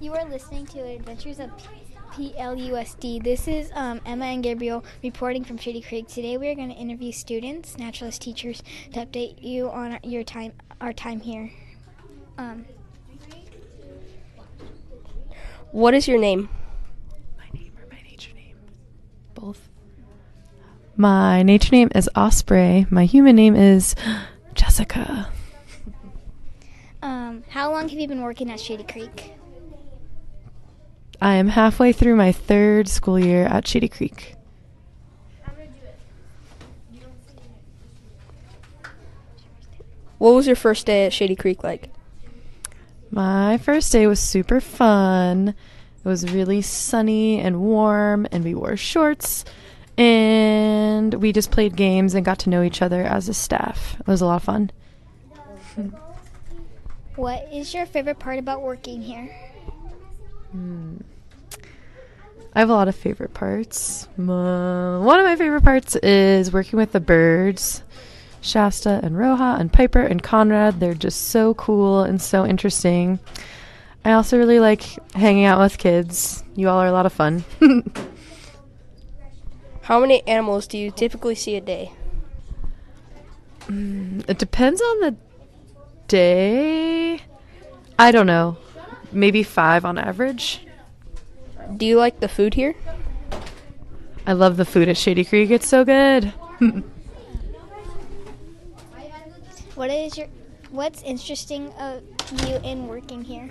You 0.00 0.14
are 0.14 0.24
listening 0.24 0.64
to 0.68 0.80
Adventures 0.80 1.38
of 1.40 1.50
PLUSD. 2.12 3.22
This 3.22 3.46
is 3.46 3.70
um, 3.74 4.00
Emma 4.06 4.24
and 4.24 4.42
Gabriel 4.42 4.82
reporting 5.02 5.44
from 5.44 5.58
Shady 5.58 5.82
Creek. 5.82 6.08
Today 6.08 6.38
we 6.38 6.48
are 6.48 6.54
going 6.54 6.70
to 6.70 6.74
interview 6.74 7.12
students, 7.12 7.76
naturalist 7.76 8.22
teachers, 8.22 8.62
to 8.94 9.04
update 9.04 9.42
you 9.42 9.68
on 9.70 9.92
our, 9.92 10.00
your 10.02 10.24
time, 10.24 10.52
our 10.80 10.94
time 10.94 11.20
here. 11.20 11.50
Um, 12.38 12.64
What 15.72 15.94
is 15.94 16.08
your 16.08 16.18
name? 16.18 16.48
My 17.38 17.44
name 17.52 17.72
or 17.80 17.86
my 17.94 18.00
nature 18.02 18.34
name? 18.34 18.56
Both. 19.34 19.68
My 20.96 21.42
nature 21.42 21.70
name 21.72 21.90
is 21.94 22.08
Osprey. 22.16 22.86
My 22.90 23.04
human 23.04 23.36
name 23.36 23.54
is 23.54 23.94
Jessica. 24.54 25.28
um, 27.02 27.44
how 27.50 27.70
long 27.70 27.88
have 27.88 28.00
you 28.00 28.08
been 28.08 28.22
working 28.22 28.50
at 28.50 28.58
Shady 28.58 28.82
Creek? 28.82 29.34
I 31.22 31.34
am 31.34 31.48
halfway 31.48 31.92
through 31.92 32.16
my 32.16 32.32
third 32.32 32.88
school 32.88 33.18
year 33.18 33.44
at 33.44 33.66
Shady 33.66 33.88
Creek. 33.88 34.36
What 40.16 40.34
was 40.34 40.46
your 40.46 40.56
first 40.56 40.86
day 40.86 41.06
at 41.06 41.12
Shady 41.12 41.36
Creek 41.36 41.62
like? 41.64 41.90
My 43.10 43.58
first 43.58 43.90
day 43.90 44.06
was 44.06 44.20
super 44.20 44.60
fun. 44.60 45.48
It 45.48 46.08
was 46.08 46.30
really 46.30 46.62
sunny 46.62 47.40
and 47.40 47.60
warm, 47.60 48.26
and 48.30 48.44
we 48.44 48.54
wore 48.54 48.76
shorts. 48.76 49.44
And 49.98 51.12
we 51.14 51.32
just 51.32 51.50
played 51.50 51.76
games 51.76 52.14
and 52.14 52.24
got 52.24 52.38
to 52.40 52.50
know 52.50 52.62
each 52.62 52.80
other 52.80 53.02
as 53.02 53.28
a 53.28 53.34
staff. 53.34 53.96
It 54.00 54.06
was 54.06 54.20
a 54.20 54.26
lot 54.26 54.36
of 54.36 54.44
fun. 54.44 54.70
What 57.16 57.48
is 57.52 57.74
your 57.74 57.84
favorite 57.84 58.18
part 58.18 58.38
about 58.38 58.62
working 58.62 59.02
here? 59.02 59.34
Hmm. 60.52 60.96
I 62.54 62.60
have 62.60 62.70
a 62.70 62.74
lot 62.74 62.88
of 62.88 62.96
favorite 62.96 63.32
parts. 63.32 64.08
Uh, 64.18 64.98
one 65.00 65.20
of 65.20 65.24
my 65.24 65.36
favorite 65.36 65.62
parts 65.62 65.94
is 65.96 66.52
working 66.52 66.78
with 66.78 66.92
the 66.92 67.00
birds. 67.00 67.82
Shasta 68.40 69.00
and 69.02 69.16
Roja 69.16 69.60
and 69.60 69.72
Piper 69.72 70.00
and 70.00 70.22
Conrad. 70.22 70.80
They're 70.80 70.94
just 70.94 71.28
so 71.28 71.54
cool 71.54 72.02
and 72.02 72.20
so 72.20 72.44
interesting. 72.46 73.18
I 74.04 74.12
also 74.12 74.38
really 74.38 74.58
like 74.60 74.82
hanging 75.14 75.44
out 75.44 75.60
with 75.60 75.78
kids. 75.78 76.42
You 76.56 76.68
all 76.68 76.78
are 76.78 76.86
a 76.86 76.92
lot 76.92 77.06
of 77.06 77.12
fun. 77.12 77.44
How 79.82 80.00
many 80.00 80.26
animals 80.26 80.66
do 80.66 80.78
you 80.78 80.90
typically 80.90 81.34
see 81.34 81.56
a 81.56 81.60
day? 81.60 81.92
it 83.68 84.38
depends 84.38 84.80
on 84.80 85.00
the 85.00 85.16
day. 86.08 87.20
I 87.98 88.10
don't 88.10 88.26
know. 88.26 88.56
Maybe 89.12 89.42
five 89.42 89.84
on 89.84 89.98
average. 89.98 90.66
Do 91.76 91.86
you 91.86 91.96
like 91.96 92.20
the 92.20 92.28
food 92.28 92.54
here? 92.54 92.74
I 94.26 94.32
love 94.32 94.56
the 94.56 94.64
food 94.64 94.88
at 94.88 94.96
Shady 94.96 95.24
Creek. 95.24 95.50
It's 95.50 95.68
so 95.68 95.84
good. 95.84 96.32
What 99.80 99.88
is 99.88 100.18
your 100.18 100.26
what's 100.72 101.02
interesting 101.04 101.72
of 101.80 102.02
you 102.46 102.60
in 102.62 102.86
working 102.86 103.24
here? 103.24 103.48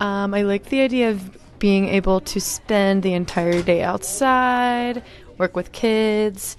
Um, 0.00 0.32
I 0.32 0.40
like 0.40 0.64
the 0.70 0.80
idea 0.80 1.10
of 1.10 1.36
being 1.58 1.88
able 1.88 2.20
to 2.20 2.40
spend 2.40 3.02
the 3.02 3.12
entire 3.12 3.60
day 3.60 3.82
outside, 3.82 5.02
work 5.36 5.54
with 5.54 5.70
kids, 5.72 6.56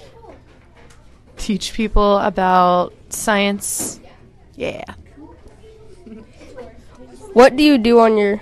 teach 1.37 1.73
people 1.73 2.19
about 2.19 2.93
science. 3.09 3.99
Yeah. 4.55 4.83
What 7.33 7.55
do 7.55 7.63
you 7.63 7.79
do 7.79 7.99
on 7.99 8.15
your 8.15 8.37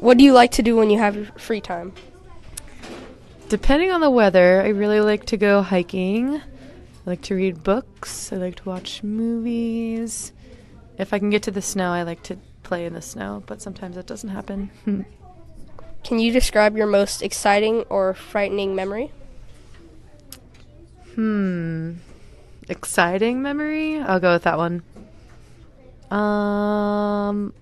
What 0.00 0.16
do 0.16 0.24
you 0.24 0.32
like 0.32 0.52
to 0.52 0.62
do 0.62 0.76
when 0.76 0.88
you 0.88 0.98
have 0.98 1.14
your 1.14 1.26
free 1.36 1.60
time? 1.60 1.92
Depending 3.50 3.92
on 3.92 4.00
the 4.00 4.10
weather, 4.10 4.62
I 4.62 4.68
really 4.68 5.00
like 5.00 5.26
to 5.26 5.36
go 5.36 5.60
hiking. 5.60 6.36
I 6.36 6.42
like 7.04 7.20
to 7.22 7.34
read 7.34 7.62
books. 7.62 8.32
I 8.32 8.36
like 8.36 8.56
to 8.56 8.64
watch 8.64 9.02
movies. 9.02 10.32
If 10.98 11.12
I 11.12 11.18
can 11.18 11.28
get 11.28 11.42
to 11.44 11.50
the 11.50 11.60
snow, 11.60 11.92
I 11.92 12.02
like 12.02 12.22
to 12.24 12.38
play 12.62 12.86
in 12.86 12.94
the 12.94 13.02
snow, 13.02 13.42
but 13.46 13.60
sometimes 13.60 13.96
that 13.96 14.06
doesn't 14.06 14.30
happen. 14.30 14.70
Can 16.02 16.18
you 16.18 16.32
describe 16.32 16.76
your 16.76 16.86
most 16.86 17.20
exciting 17.20 17.82
or 17.90 18.14
frightening 18.14 18.74
memory? 18.74 19.12
Hmm. 21.14 21.94
Exciting 22.68 23.42
memory? 23.42 24.00
I'll 24.00 24.20
go 24.20 24.32
with 24.32 24.44
that 24.44 24.56
one. 24.56 24.82
Um 26.10 27.52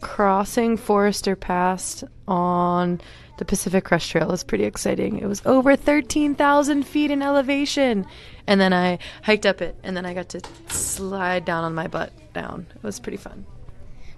crossing 0.00 0.76
Forester 0.76 1.36
Pass 1.36 2.04
on 2.26 3.00
the 3.38 3.44
Pacific 3.44 3.84
Crest 3.84 4.10
Trail 4.10 4.28
was 4.28 4.42
pretty 4.42 4.64
exciting. 4.64 5.18
It 5.18 5.26
was 5.26 5.42
over 5.46 5.76
13,000 5.76 6.82
feet 6.82 7.10
in 7.10 7.22
elevation. 7.22 8.04
And 8.46 8.60
then 8.60 8.72
I 8.72 8.98
hiked 9.22 9.46
up 9.46 9.62
it, 9.62 9.76
and 9.82 9.96
then 9.96 10.04
I 10.04 10.14
got 10.14 10.28
to 10.30 10.40
slide 10.68 11.44
down 11.44 11.64
on 11.64 11.74
my 11.74 11.86
butt 11.86 12.12
down. 12.32 12.66
It 12.74 12.82
was 12.82 12.98
pretty 12.98 13.18
fun. 13.18 13.46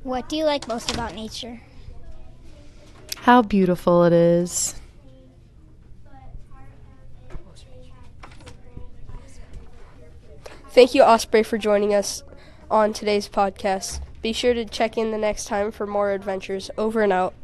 What 0.03 0.29
do 0.29 0.37
you 0.37 0.45
like 0.45 0.67
most 0.69 0.91
about 0.93 1.15
nature? 1.15 1.61
How 3.17 3.43
beautiful 3.43 4.05
it 4.05 4.15
is. 4.15 4.75
Thank 10.71 10.95
you, 10.95 11.03
Osprey, 11.03 11.43
for 11.43 11.59
joining 11.59 11.93
us 11.93 12.23
on 12.71 12.93
today's 12.93 13.29
podcast. 13.29 14.01
Be 14.23 14.33
sure 14.33 14.55
to 14.55 14.65
check 14.65 14.99
in 14.99 15.11
the 15.11 15.19
next 15.19 15.47
time 15.47 15.71
for 15.71 15.87
more 15.87 16.13
adventures. 16.13 16.71
Over 16.77 17.03
and 17.03 17.13
out. 17.13 17.35